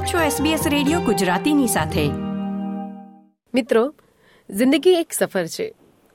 [0.00, 2.08] આપ છો SBS radio ગુજરાતીની સાથે.
[3.54, 3.94] મિત્રો,
[4.50, 5.74] જિંદગી એક સફર છે.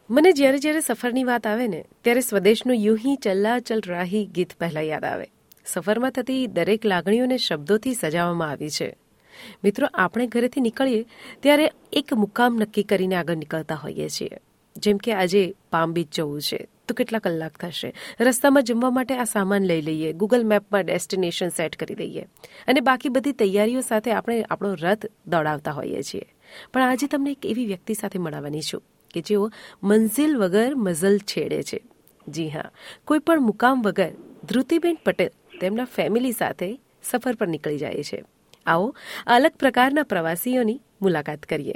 [0.09, 4.53] મને જ્યારે જ્યારે સફરની વાત આવે ને, ત્યારે સ્વદેશનું યુ હી ચલ્લા ચલ રાહી ગીત
[4.59, 5.25] પહેલા યાદ આવે.
[5.65, 8.97] સફરમાં થતી દરેક લાગણીઓને શબ્દોથી સજાવવામાં આવી છે.
[9.63, 11.05] મિત્રો, આપણે ઘરેથી નીકળીએ
[11.39, 14.29] ત્યારે એક મુકામ નક્કી કરીને આગળ નીકળતા હોઈએ છીએ.
[14.77, 16.67] જેમ કે આજે પામ બીચ જવું છે.
[16.87, 17.93] તો કેટલા કલાક થશે?
[18.19, 20.13] રસ્તામાં જમવા માટે આ સામાન લઈ લઈએ.
[20.13, 22.21] ગૂગલ મેપમાં ડેસ્ટિનેશન સેટ કરી દઈએ.
[22.67, 26.25] અને બાકી બધી તૈયારીઓ સાથે આપણે આપણો રથ દોડાવતા હોઈએ છીએ.
[26.73, 29.51] પણ આજે તમને એક એવી વ્યક્તિ સાથે મળવાની છું કે જેઓ
[29.83, 31.81] મંઝિલ વગર મઝલ છેડે છે.
[32.27, 32.71] જી હા,
[33.05, 34.11] કોઈ પણ મુકામ વગર
[34.43, 38.23] ધ્રુતિબેન પટેલ તેમના ફેમિલી સાથે સફર પર નીકળી જાય છે.
[38.65, 38.95] આવો
[39.27, 41.75] અલગ પ્રકારના પ્રવાસીઓની મુલાકાત કરીએ.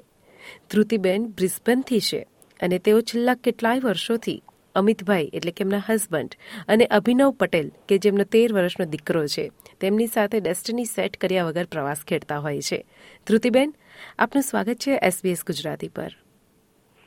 [0.71, 2.27] ધ્રુતિબેન બ્રિસ્બનથી છે
[2.59, 4.43] અને તેઓ છેલ્લા કેટલાય વર્ષોથી
[4.75, 6.35] અમિતભાઈ એટલે કે એમના હસબન્ડ
[6.67, 9.51] અને અભિનવ પટેલ કે જેમનો તેર વર્ષનો દીકરો છે.
[9.81, 12.85] તેમની સાથે ડેસ્ટિની સેટ કર્યા વગર પ્રવાસ ખેડતા હોય છે.
[13.27, 13.73] ધ્રુતિબેન
[14.19, 16.11] આપનું સ્વાગત છે એસબીએસ ગુજરાતી પર.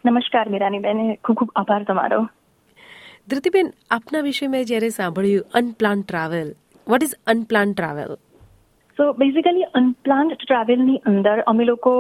[0.04, 2.28] નમસ્કાર મીરાનીબેન ખૂબ ખૂબ આભાર તમારો.
[3.28, 6.54] ધૃતિબેન આપના વિશે મેં જ્યારે સાંભળ્યું unplan travel
[6.88, 8.16] what is unplan travel
[8.98, 11.92] so basically unplanned ટ્રાવેલની અંદર અમે લોકો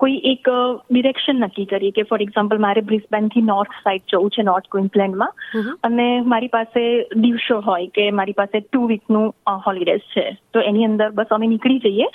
[0.00, 0.48] કોઈ એક
[0.88, 6.06] ડિરેક્શન નક્કી કરીએ કે ફોર એક્ઝામ્પલ મારે બ્રિસ્બેનથી નોર્થ સાઇડ જવું છે નોર્થ ક્વિન્સલેન્ડમાં અને
[6.26, 6.82] મારી પાસે
[7.18, 11.82] દિવસો હોય કે મારી પાસે ટુ વીકનું હોલિડેઝ છે તો એની અંદર બસ અમે નીકળી
[11.86, 12.08] જઈએ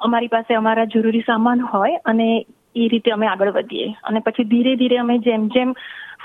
[0.00, 2.28] અમારી પાસે અમારા જરૂરી સામાન હોય અને
[2.76, 5.74] એ રીતે અમે આગળ વધીએ અને પછી ધીરે ધીરે અમે જેમ જેમ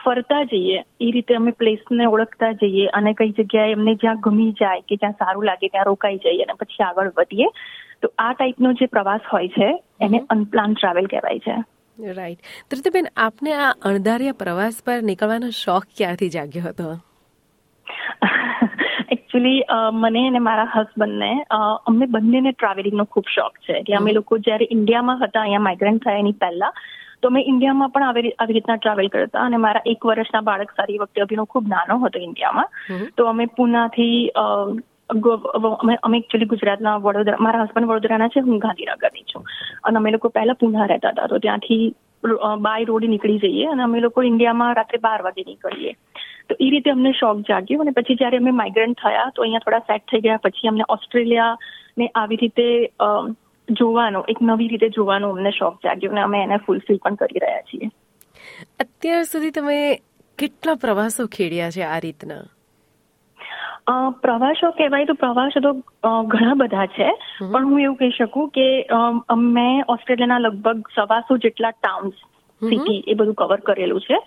[0.02, 4.83] ફરતા જઈએ એ રીતે અમે પ્લેસને ઓળખતા જઈએ અને કઈ જગ્યાએ એમને જ્યાં ગમી જાય
[4.83, 7.50] કે જ્યાં સારું લાગે ત્યાં રોકાઈ જઈએ અને પછી આગળ વધીએ
[8.01, 9.69] તો આ ટાઈપનો જે પ્રવાસ હોય છે
[10.01, 11.55] એને અનપ્લાન ટ્રાવેલ કહેવાય છે.
[11.97, 16.97] રાઈટ તૃતિબેન આપને આ અણધાર્યા પ્રવાસ પર નીકળવાનો શોખ ક્યારથી જાગ્યો હતો?
[19.16, 21.31] એકચ્યુઅલી મને અને મારા હસબન્ડને
[21.85, 23.79] અમને બંનેને ટ્રાવેલિંગનો ખૂબ શોખ છે.
[23.79, 26.73] એટલે અમે લોકો જ્યારે ઇન્ડિયામાં હતા અહીંયા માઇગ્રન્ટ થયા એની પહેલા
[27.22, 30.97] તો અમે ઇન્ડિયામાં પણ આવી આવી રીતના ટ્રાવેલ કરતા અને મારા એક વર્ષના બાળક સારી
[30.97, 32.69] વખતે અભિનો ખૂબ નાનો હતો ઇન્ડિયામાં
[33.17, 34.17] તો અમે પુનાથી
[35.09, 39.43] અમે એકચ્યુઅલી ગુજરાતના વડોદરા, મારા હસબન્ડ વડોદરાના છે, હું ગાંધીનગરની છું.
[39.83, 41.95] અને અમે લોકો પહેલા પુના રહેતા હતા, તો ત્યાંથી
[42.59, 45.93] બાય રોડ નીકળી જઈએ અને અમે લોકો ઇન્ડિયામાં રાત્રે બાર વાગે નીકળીએ.
[46.49, 49.85] તો એ રીતે અમને શોખ જાગ્યો અને પછી જ્યારે અમે માઇગ્રન્ટ થયા, તો અહીંયા થોડા
[49.89, 51.53] સેટ થઈ ગયા, પછી અમને ઓસ્ટ્રેલિયા
[51.97, 52.66] ને આવી રીતે
[53.67, 57.69] જોવાનો, એક નવી રીતે જોવાનો અમને શોખ જાગ્યો અને અમે એને ફૂલફિલ પણ કરી રહ્યા
[57.69, 57.87] છીએ.
[58.83, 59.77] અત્યાર સુધી તમે
[60.37, 62.43] કેટલા પ્રવાસો ખેડ્યા છે આ રીતના?
[64.22, 65.72] પ્રવાસો કહેવાય તો પ્રવાસો તો
[66.23, 67.09] ઘણા બધા છે.
[67.51, 68.88] પણ હું એવું કહી શકું કે
[69.38, 72.13] મેં ઓસ્ટ્રેલિયાના લગભગ સવાસો જેટલા ટાઉન્સ
[72.69, 74.18] સિટી એ બધું કવર કરેલું છે.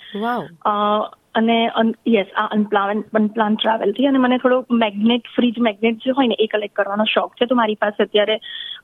[1.34, 1.70] અને
[2.08, 6.46] યસ આ અનપ્લાન અનપ્લાન ટ્રાવેલથી અને મને થોડો મેગ્નેટ ફ્રીજ મેગ્નેટ જે હોય ને એ
[6.46, 7.46] કલેક્ટ કરવાનો શોખ છે.
[7.46, 8.38] તો મારી પાસે અત્યારે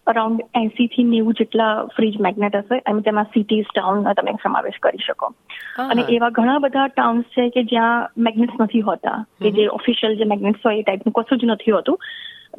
[0.06, 4.98] અરાઉન્ડ એસી થી નેવું જેટલા ફ્રીજ મેગ્નેટ હશે એમ તેમાં સિટીઝ ટાઉન તમે સમાવેશ કરી
[4.98, 5.32] શકો.
[5.76, 10.24] અને એવા ઘણા બધા ટાઉન્સ છે કે જ્યાં મેગ્નેટ્સ નથી હોતા કે જે ઓફિશિયલ જે
[10.24, 11.98] મેગ્નેટ્સ હોય એ ટાઈપનું કશું જ નથી હોતું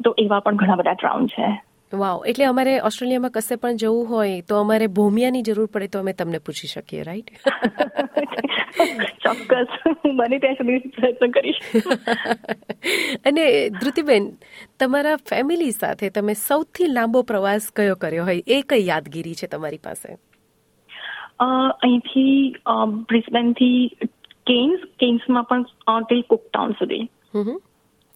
[0.04, 1.62] તો એવા પણ ઘણા બધા ટાઉન છે.
[1.92, 6.12] વાવ એટલે અમારે ઓસ્ટ્રેલિયામાં કશે પણ જવું હોય તો અમારે ભૂમિયાની જરૂર પડે તો અમે
[6.12, 7.30] તમને પૂછી શકીએ રાઈટ
[9.22, 9.94] ચોક્કસ.
[10.16, 11.60] બને ત્યાં સુધી પ્રયત્ન કરીશ.
[13.28, 14.32] અને ધૃતિબેન
[14.78, 18.42] તમારા ફેમિલી સાથે તમે સૌથી લાંબો પ્રવાસ કયો કર્યો હોય?
[18.46, 20.18] એ કઈ યાદગીરી છે તમારી પાસે?
[21.38, 22.56] અહીંથી
[23.08, 23.90] બ્રિસ્બેનથી
[24.46, 27.08] કેન્સ કેન્સમાં પણ ટિલ કુકટાઉન સુધી.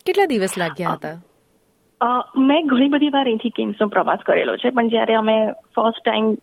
[0.06, 1.22] કેટલા દિવસ લાગ્યા હતા?
[2.00, 5.36] મેં ઘણી બધી વાર અહીંથી કેમ્સનો પ્રવાસ કરેલો છે, પણ જ્યારે અમે
[5.74, 6.36] ફર્સ્ટ ટાઈમ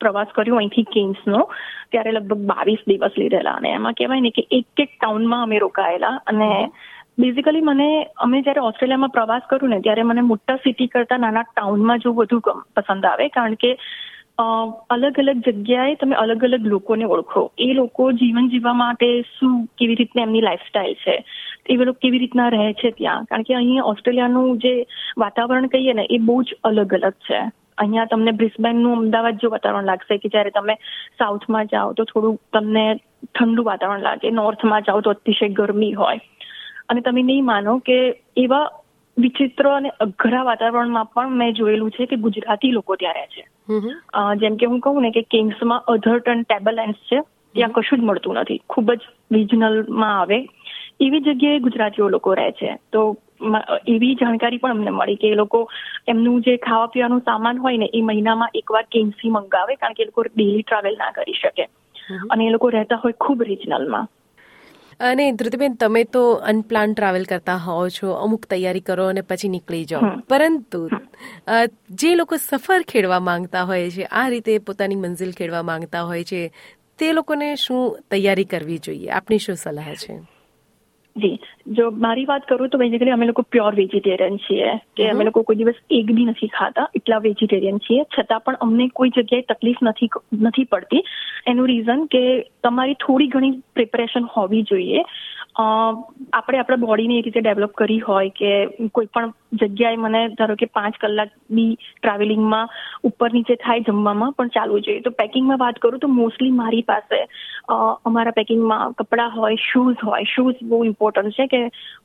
[0.00, 1.46] પ્રવાસ કર્યો અહીંથી કેમ્સનો
[1.90, 6.16] ત્યારે લગભગ બાવીસ દિવસ લીધેલા અને એમાં કહેવાય ને કે એક એક ટાઉનમાં અમે રોકાયેલા
[6.26, 6.50] અને
[7.18, 12.02] બેઝિકલી મને, અમે જ્યારે ઓસ્ટ્રેલિયામાં પ્રવાસ કરું ને, ત્યારે મને મોટા સિટી કરતા નાના ટાઉનમાં
[12.04, 12.40] જવું વધુ
[12.76, 13.70] પસંદ આવે, કારણ કે
[14.90, 17.52] અલગ અલગ જગ્યાએ તમે અલગ અલગ લોકોને ઓળખો.
[17.58, 21.24] એ લોકો જીવન જીવવા માટે શું કેવી રીતના એમની લાઈફસ્ટાઈલ છે?
[21.70, 23.24] એ લોકો કેવી રીતના રહે છે ત્યાં?
[23.24, 24.86] કારણ કે અહીંયા ઓસ્ટ્રેલિયાનું જે
[25.18, 27.38] વાતાવરણ કહીએ ને, એ બહુ જ અલગ અલગ છે.
[27.78, 30.74] અહીંયા તમને બ્રિસ્બેનનું અમદાવાદ જેવું વાતાવરણ લાગશે કે જ્યારે તમે
[31.18, 32.94] સાઉથમાં જાઓ તો થોડું તમને
[33.38, 34.30] ઠંડુ વાતાવરણ લાગે.
[34.30, 36.20] નોર્થમાં જાઓ તો અતિશય ગરમી હોય.
[36.88, 38.70] અને તમે નહીં માનો કે એવા
[39.16, 43.44] વિચિત્ર અને અઘરા વાતાવરણમાં પણ મેં જોયેલું છે કે ગુજરાતી લોકો ત્યાં રહે છે
[44.38, 47.20] જેમ કે હું કહું ને કે કિંગ્સમાં અધરટન ટેબલ છે
[47.54, 48.60] ત્યાં કશું જ મળતું નથી.
[48.68, 49.02] ખૂબ જ
[49.32, 50.38] રિજનલમાં આવે.
[51.00, 52.74] એવી જગ્યાએ ગુજરાતીઓ લોકો રહે છે.
[52.92, 53.00] તો
[53.86, 55.62] એવી જાણકારી પણ અમને મળી કે એ લોકો
[56.06, 60.06] એમનું જે ખાવા પીવાનું સામાન હોય ને એ મહિનામાં એકવાર કેન્સી મંગાવે કારણ કે એ
[60.06, 61.66] લોકો ડેલી ટ્રાવેલ ના કરી શકે.
[62.30, 64.06] અને એ લોકો રહેતા હોય ખૂબ રિજનલમાં.
[65.00, 69.84] અને ધૃતિબેન તમે તો અનપ્લાન ટ્રાવેલ કરતા હોવ છો અમુક તૈયારી કરો અને પછી નીકળી
[69.84, 70.02] જાઓ.
[70.28, 70.88] પરંતુ
[71.90, 76.40] જે લોકો સફર ખેડવા માંગતા હોય છે આ રીતે પોતાની મંઝિલ ખેડવા માંગતા હોય છે
[76.98, 79.08] તે લોકોને શું તૈયારી કરવી જોઈએ?
[79.10, 80.16] આપની શું સલાહ છે?
[81.16, 81.40] જી.
[81.66, 84.72] જો મારી વાત કરું તો બેઝિકલી અમે લોકો પ્યોર વેજીટેરિયન છીએ.
[84.96, 88.04] કે અમે લોકો કોઈ દિવસ એગ બી નથી ખાતા એટલા વેજીટેરિયન છીએ.
[88.18, 90.10] છતાં પણ અમને કોઈ જગ્યાએ તકલીફ નથી
[90.42, 91.02] નથી પડતી.
[91.46, 92.22] એનું રીઝન કે
[92.62, 95.02] તમારી થોડી ઘણી પ્રિપરેશન હોવી જોઈએ.
[95.58, 98.50] આપણે આપણા બોડીને એ રીતે ડેવલપ કરી હોય કે
[98.94, 102.74] કોઈ પણ જગ્યાએ મને ધારો કે પાંચ કલાકની ટ્રાવેલિંગમાં
[103.04, 105.00] ઉપર નીચે થાય જમવામાં પણ ચાલવું જોઈએ.
[105.00, 107.20] તો પેકિંગમાં વાત કરું તો મોસ્ટલી મારી પાસે
[108.04, 110.24] અમારા પેકિંગમાં કપડાં હોય શૂઝ હોય.
[110.34, 111.55] શૂઝ બહુ ઇમ્પોર્ટન્ટ છે કે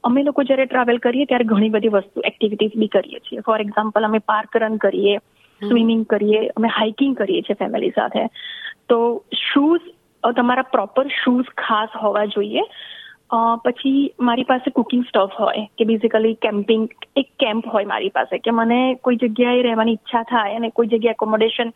[0.04, 3.40] અમે લોકો જ્યારે ટ્રાવેલ કરીએ ત્યારે ઘણી બધી વસ્તુ એક્ટિવિટીઝ બી કરીએ છીએ.
[3.40, 5.18] ફોર એક્ઝામ્પલ અમે પાર્ક રન કરીએ
[5.62, 8.26] સ્વિમિંગ કરીએ અમે હાઇકિંગ કરીએ છીએ ફેમિલી સાથે.
[8.90, 8.98] તો
[9.42, 9.92] શૂઝ
[10.38, 12.66] તમારા પ્રોપર શૂઝ ખાસ હોવા જોઈએ.
[13.66, 18.52] પછી મારી પાસે કુકિંગ સ્ટફ હોય કે બેઝિકલી કેમ્પિંગ એક કેમ્પ હોય મારી પાસે કે
[18.52, 21.72] મને કોઈ જગ્યાએ રહેવાની ઈચ્છા થાય અને કોઈ જગ્યાએ એકોમોડેશન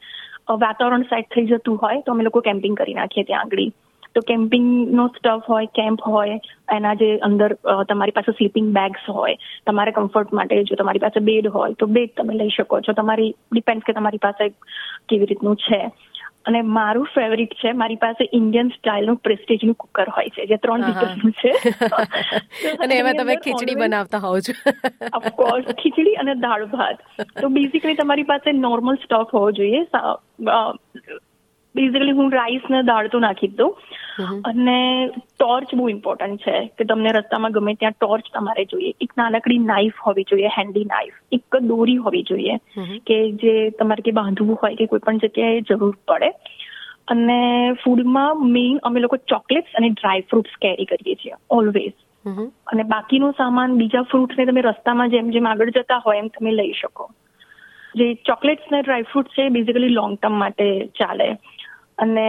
[0.64, 3.72] વાતાવરણ સેટ થઈ જતું હોય તો અમે લોકો કેમ્પિંગ કરી નાખીએ ત્યાં આગળ.
[4.16, 6.40] તો કેમ્પિંગનો સ્ટફ હોય કેમ્પ હોય
[6.72, 7.54] એના જે અંદર
[7.90, 9.36] તમારી પાસે સ્લીપિંગ બેગ્સ હોય
[9.68, 12.94] તમારે કમ્ફર્ટ માટે જો તમારી પાસે બેડ હોય તો બેડ તમે લઈ શકો છો.
[12.94, 14.50] તમારી ડિપેન્ડ કે તમારી પાસે
[15.10, 15.82] કેવી રીતનું છે.
[16.46, 21.32] અને મારું ફેવરિટ છે મારી પાસે ઇન્ડિયન સ્ટાઇલનું પ્રેસ્ટીજનું કુકર હોય છે જે ત્રણ લીટરનું
[21.32, 21.52] છે.
[22.84, 24.54] અને એમાં તમે ખીચડી બનાવતા હોવ છો.
[25.20, 27.00] ઓફકોર્સ ખીચડી અને દાળ ભાત.
[27.42, 29.86] તો બેઝિકલી તમારી પાસે નોર્મલ સ્ટોક હોવો જોઈએ
[31.76, 33.76] બેઝિકલી હું રાઈસ ને દાળ તો નાખી જ દઉં.
[34.46, 34.78] અને
[35.40, 38.94] ટોર્ચ બહુ ઇમ્પોર્ટન્ટ છે કે તમને રસ્તામાં ગમે ત્યાં ટોર્ચ તમારે જોઈએ.
[39.02, 42.56] એક નાનકડી નાઈફ હોવી જોઈએ હેન્ડી નાઈફ એક દોરી હોવી જોઈએ
[43.08, 46.32] કે જે તમારે કે બાંધવું હોય કે કોઈ પણ જગ્યાએ જરૂર પડે.
[47.08, 47.40] અને
[47.84, 51.94] ફૂડમાં મેઇન અમે લોકો ચોકલેટ્સ અને ડ્રાય ફ્રૂટ્સ કેરી કરીએ છીએ ઓલવેઝ
[52.68, 56.72] અને બાકીનો સામાન બીજા ફ્રૂટને તમે રસ્તામાં જેમ જેમ આગળ જતા હોય એમ તમે લઈ
[56.72, 57.10] શકો.
[57.96, 60.66] જે ચોકલેટ્સ ને ડ્રાય ફ્રૂટ છે બેઝિકલી લોંગ ટર્મ માટે
[61.00, 61.28] ચાલે.
[61.98, 62.28] અને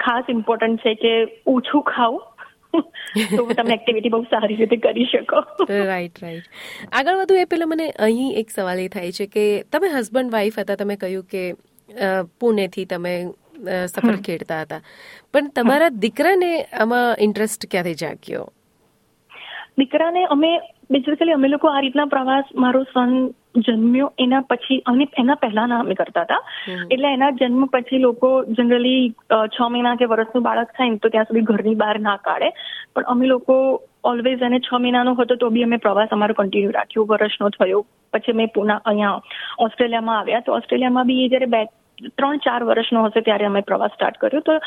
[0.00, 1.12] ખાસ ઇમ્પોર્ટન્ટ છે કે
[1.54, 2.22] ઓછું ખાવું
[3.36, 5.42] તો તમે એક્ટિવિટી બહુ સારી રીતે કરી શકો.
[5.90, 6.46] રાઈટ રાઈટ
[6.92, 9.44] આગળ વધુ એ પેલા મને અહીં એક સવાલ એ થાય છે કે
[9.76, 11.44] તમે હસબન્ડ વાઈફ હતા તમે કહ્યું કે
[12.40, 13.14] પુણેથી તમે
[13.86, 14.82] સફર ખેડતા હતા.
[15.32, 16.50] પણ તમારા દીકરાને
[16.82, 18.44] આમાં ઇન્ટરેસ્ટ ક્યાંથી જાગ્યો?
[19.78, 20.50] દીકરાને અમે
[20.90, 23.14] બેઝિકલી અમે લોકો આ રીતના પ્રવાસ મારો સન
[23.54, 26.42] જન્મ્યો એના પછી અને એના પહેલાના અમે કરતા હતા.
[26.90, 31.24] એટલે એના જન્મ પછી લોકો જનરલી છ મહિના કે વર્ષનું બાળક થાય ને તો ત્યાં
[31.24, 32.50] સુધી ઘરની બહાર ના કાઢે.
[32.94, 37.04] પણ અમે લોકો ઓલવેઝ એને છ મહિનાનો હતો તો બી અમે પ્રવાસ અમારો કન્ટિન્યુ રાખ્યો.
[37.04, 37.86] વર્ષનો થયો.
[38.12, 39.20] પછી અમે પુના અહીંયા
[39.58, 40.40] ઓસ્ટ્રેલિયામાં આવ્યા.
[40.40, 41.64] તો ઓસ્ટ્રેલિયામાં બી એ જ્યારે બે
[42.08, 44.40] ત્રણ ચાર વર્ષનો હશે ત્યારે અમે પ્રવાસ સ્ટાર્ટ કર્યો.
[44.40, 44.58] તો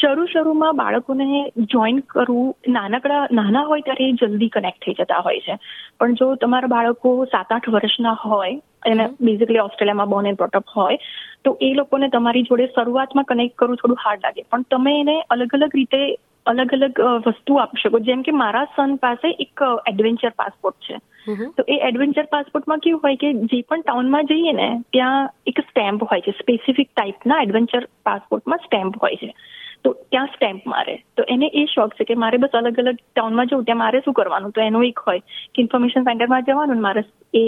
[0.00, 5.58] શરૂ શરૂમાં બાળકોને જોઈન કરવું નાનકડા નાના હોય ત્યારે જલ્દી કનેક્ટ થઈ જતા હોય છે.
[6.00, 10.98] પણ જો તમારા બાળકો સાત આઠ વર્ષના હોય એને બેઝિકલી ઓસ્ટ્રેલિયામાં બોર્ન એન્ડ બ્રોટઅપ હોય
[11.44, 14.42] તો એ લોકોને તમારી જોડે શરૂઆતમાં કનેક્ટ કરવું થોડું હાર્ડ લાગે.
[14.50, 17.98] પણ તમે એને અલગ અલગ રીતે અલગ અલગ વસ્તુ આપી શકો.
[17.98, 20.96] જેમ કે મારા સન પાસે એક એડવેન્ચર પાસપોર્ટ છે.
[21.56, 26.02] તો એ એડવેન્ચર પાસપોર્ટમાં કેવું હોય કે જે પણ ટાઉનમાં જઈએ ને ત્યાં એક સ્ટેમ્પ
[26.10, 26.36] હોય છે.
[26.40, 29.30] સ્પેસિફિક ટાઈપના એડવેન્ચર પાસપોર્ટમાં સ્ટેમ્પ હોય છે.
[29.84, 30.94] તો ત્યાં સ્ટેમ્પ મારે.
[31.16, 34.14] તો એને એ શોખ છે કે મારે બસ અલગ અલગ ટાઉનમાં જવું ત્યાં મારે શું
[34.14, 34.50] કરવાનું?
[34.50, 35.18] તો એનું એક હોય
[35.54, 37.02] કે ઇન્ફોર્મેશન સેન્ટરમાં જવાનું મારે
[37.34, 37.44] એ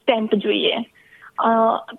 [0.00, 0.76] સ્ટેમ્પ જોઈએ.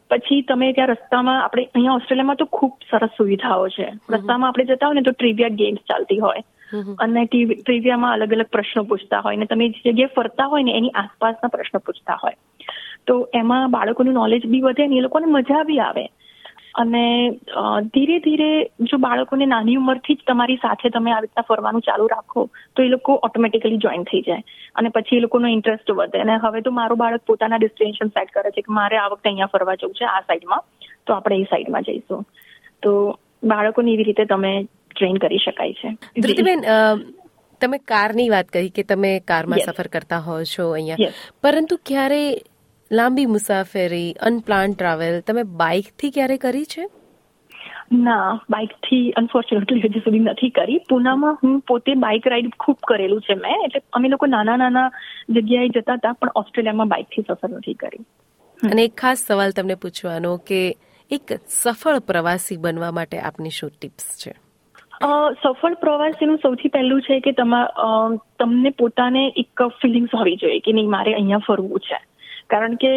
[0.09, 3.93] પછી તમે ત્યાં રસ્તામાં આપણે અહીંયા ઓસ્ટ્રેલિયામાં તો ખૂબ સરસ સુવિધાઓ છે.
[4.09, 6.43] રસ્તામાં આપણે જતા હોય ને તો ટ્રીવિયા ગેમ્સ ચાલતી હોય.
[6.99, 9.35] અને ટ્રીવિયામાં અલગ અલગ પ્રશ્નો પૂછતા હોય.
[9.35, 12.33] ને તમે જે જગ્યાએ ફરતા હોય ને એની આસપાસના પ્રશ્નો પૂછતા હોય.
[13.07, 16.07] તો એમાં બાળકોનું નોલેજ બી વધે ને એ લોકોને મજા બી આવે.
[16.75, 17.03] અને
[17.93, 18.49] ધીરે ધીરે
[18.89, 22.43] જો બાળકોને નાની ઉંમરથી જ તમારી સાથે તમે આવી રીતના ફરવાનું ચાલુ રાખો
[22.75, 24.43] તો એ લોકો ઓટોમેટિકલી જોઈન થઈ જાય.
[24.75, 26.21] અને પછી એ લોકોનો ઇન્ટરેસ્ટ વધે.
[26.25, 29.53] અને હવે તો મારો બાળક પોતાના ડેસ્ટિનેશન સેટ કરે છે કે મારે આ વખતે અહીંયા
[29.55, 30.63] ફરવા જવું છે આ સાઈડમાં
[31.05, 32.25] તો આપણે એ સાઈડમાં જઈશું.
[32.83, 32.91] તો
[33.53, 34.53] બાળકોને એવી રીતે તમે
[34.93, 35.89] ટ્રેન કરી શકાય છે.
[36.21, 36.63] ધૃતિબેન
[37.61, 41.11] તમે કારની વાત કહી કે તમે કારમાં સફર કરતા હો છો અહીંયા.
[41.43, 42.21] પરંતુ ક્યારે
[42.91, 46.87] લાંબી મુસાફરી અનપ્લાન ટ્રાવેલ તમે બાઇકથી ક્યારે કરી છે?
[47.93, 50.77] ના બાઇકથી અનફોર્ચ્યુનેટલી હજી સુધી નથી કરી.
[50.89, 53.57] પુનામાં હું પોતે બાઇક રાઈડ ખૂબ કરેલું છે મેં.
[53.65, 54.91] એટલે અમે લોકો નાના નાના
[55.29, 57.97] જગ્યાએ જતા હતા પણ ઓસ્ટ્રેલિયામાં બાઇકથી સફર નથી કરી.
[58.59, 60.61] અને એક ખાસ સવાલ તમને પૂછવાનો કે
[61.11, 64.33] એક સફળ પ્રવાસી બનવા માટે આપની શું ટિપ્સ છે?
[65.43, 67.67] સફળ પ્રવાસીનું સૌથી પહેલું છે કે તમા
[68.39, 72.10] તમને પોતાને એક ફિલિંગ્સ હોવી જોઈએ કે નહીં મારે અહીંયા ફરવું છે.
[72.51, 72.91] કારણ કે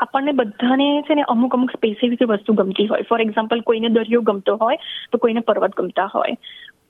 [0.00, 3.08] આપણને બધાને છે ને અમુક અમુક સ્પેસિફિક વસ્તુ ગમતી હોય.
[3.08, 4.78] ફોર એક્ઝામ્પલ કોઈને દરિયો ગમતો હોય,
[5.12, 6.36] તો કોઈને પર્વત ગમતા હોય.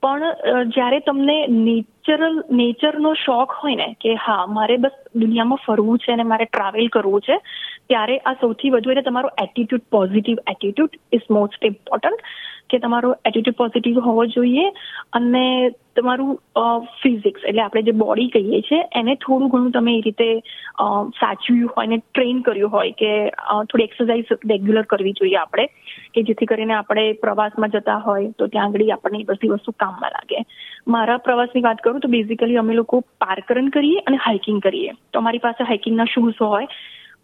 [0.03, 0.23] પણ
[0.67, 6.23] જ્યારે તમને નેચરલ નેચરનો શોખ હોય ને, કે હા, મારે બસ દુનિયામાં ફરવું છે અને
[6.23, 7.38] મારે ટ્રાવેલ કરવું છે,
[7.88, 12.21] ત્યારે આ સૌથી વધુ એટલે તમારો attitude positive attitude is most important
[12.70, 14.64] કે તમારો એટીટ્યુડ પોઝિટિવ હોવો જોઈએ
[15.12, 15.44] અને
[15.98, 16.32] તમારું
[17.02, 20.28] ફિઝિક્સ એટલે આપણે જે બોડી કહીએ છીએ, એને થોડું ઘણું તમે એ રીતે
[21.20, 23.12] સાચવ્યું હોય ને ટ્રેન કર્યું હોય કે
[23.70, 25.66] થોડી એક્સરસાઇઝ રેગ્યુલર કરવી જોઈએ આપણે,
[26.14, 30.14] કે જેથી કરીને આપણે પ્રવાસમાં જતા હોય તો ત્યાં આગળ આપણને એ બધી વસ્તુ કામમાં
[30.16, 30.44] લાગે.
[30.88, 34.94] મારા પ્રવાસની વાત કરું તો બેઝિકલી અમે લોકો પાર્કરન કરીએ અને હાઇકિંગ કરીએ.
[35.12, 36.70] તો અમારી પાસે હાઇકિંગના શૂઝ હોય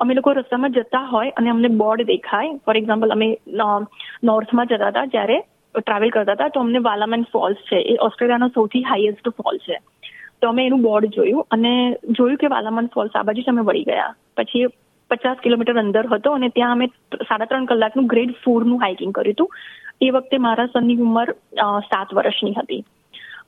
[0.00, 3.28] અમે લોકો રસ્તામાં જતા હોય અને અમને બોર્ડ દેખાય ફોર એક્ઝામ્પલ અમે
[4.22, 5.38] નોર્થમાં જતા હતા જ્યારે
[5.74, 9.78] ટ્રાવેલ કરતા હતા તો અમને વાલામેન ફોલ્સ છે એ ઓસ્ટ્રેલિયાનો સૌથી હાઈએસ્ટ ફોલ છે
[10.40, 11.74] તો અમે એનું બોર્ડ જોયું અને
[12.10, 14.66] જોયું કે વાલામન ફોલ્સ આ બાજુ જ અમે વળી ગયા પછી
[15.10, 16.86] પચાસ કિલોમીટર અંદર હતો અને ત્યાં અમે
[17.22, 19.50] સાડા ત્રણ કલાકનું ગ્રેડ ફોરનું હાઇકિંગ કર્યું હતું
[20.00, 21.34] એ વખતે મારા સનની ઉંમર
[21.90, 22.82] સાત વર્ષની હતી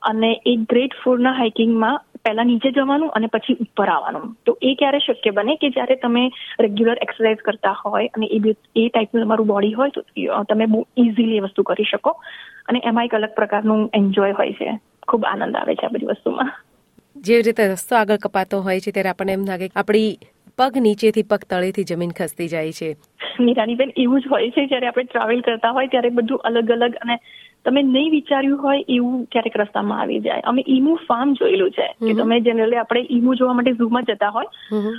[0.02, 4.36] અને એ ગ્રેટ ફોરના હાઇકિંગમાં પહેલા નીચે જવાનું અને પછી ઉપર આવવાનું.
[4.46, 8.40] તો એ ક્યારે શક્ય બને કે જ્યારે તમે રેગ્યુલર એક્સરસાઇઝ કરતા હોય અને એ
[8.76, 10.02] એ ટાઈપનું તમારું બોડી હોય તો
[10.48, 12.10] તમે બહુ ઇઝીલી એ વસ્તુ કરી શકો.
[12.68, 14.78] અને એમાં એક અલગ પ્રકારનું એન્જોય હોય છે.
[15.08, 16.50] ખૂબ આનંદ આવે છે આ બધી વસ્તુમાં.
[17.16, 20.18] જેવી રીતે રસ્તો આગળ કપાતો હોય છે ત્યારે આપણને એમ લાગે આપણી
[20.58, 22.96] પગ નીચેથી પગ તળેથી જમીન ખસતી જાય છે.
[23.40, 27.16] નિરાનીબેન એવું જ હોય છે જ્યારે આપણે ટ્રાવેલ કરતા હોય ત્યારે બધું અલગ અલગ અને
[27.66, 30.42] તમે નહીં વિચાર્યું હોય એવું ક્યારેક રસ્તામાં આવી જાય.
[30.44, 34.50] અમે ઈમુ ફાર્મ જોયેલું છે કે તમે જનરલી આપણે ઈમુ જોવા માટે ઝૂમાં જતા હોય.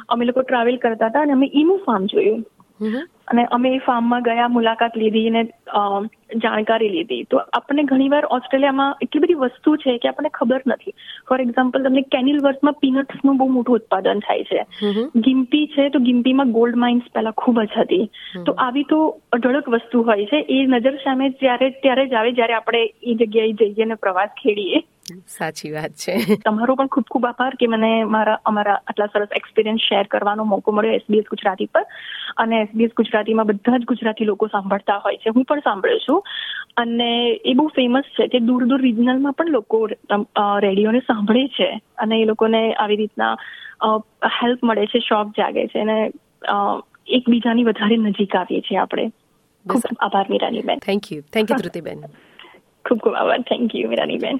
[0.09, 2.43] અમે લોકો ટ્રાવેલ કરતા હતા અને અમે ઈમુ ફાર્મ જોયું.
[3.27, 5.43] અને અમે એ ફાર્મમાં ગયા મુલાકાત લીધી અને
[6.35, 7.23] જાણકારી લીધી.
[7.23, 10.93] તો આપણને ઘણીવાર ઓસ્ટ્રેલિયામાં એટલી બધી વસ્તુ છે કે આપણને ખબર નથી.
[11.29, 14.63] ફોર એક્ઝામ્પલ તમને કેનિલ વર્સમાં પીનટ્સનું બહુ મોટું ઉત્પાદન થાય છે.
[15.15, 18.09] ગિમ્પી છે તો ગિમ્પીમાં ગોલ્ડ માઇન્સ પહેલા ખૂબ જ હતી.
[18.45, 20.45] તો આવી તો અઢળક વસ્તુ હોય છે.
[20.49, 24.83] એ નજર સામે જ્યારે ત્યારે જ આવે જ્યારે આપણે એ જગ્યાએ જઈએ અને પ્રવાસ ખેડીએ.
[25.27, 26.15] સાચી વાત છે.
[26.45, 30.71] તમારો પણ ખૂબ ખૂબ આભાર કે મને મારા અમારા આટલા સરસ એક્સપિરિયન્સ શેર કરવાનો મોકો
[30.71, 31.85] મળ્યો એસબીએસ ગુજરાતી પર.
[32.37, 35.29] અને એસબીએસ ગુજરાતીમાં બધા જ ગુજરાતી લોકો સાંભળતા હોય છે.
[35.29, 36.21] હું પણ સાંભળું છું.
[36.77, 37.09] અને
[37.43, 39.81] એ બહુ ફેમસ છે કે દૂર દૂર રિજનલમાં પણ લોકો
[40.61, 41.69] રેડિયોને સાંભળે છે.
[41.97, 43.33] અને એ લોકોને આવી રીતના
[44.37, 45.79] હેલ્પ મળે છે શોખ જાગે છે.
[45.81, 45.97] અને
[47.11, 49.07] એકબીજાની વધારે નજીક આવીએ છીએ આપણે.
[49.65, 51.99] ખૂબ આભાર મીરાનીબેન thank you thank you Dhrutiben
[52.85, 53.41] ખૂબ ખૂબ આભાર.
[53.45, 54.39] Thank you મીરાનીબેન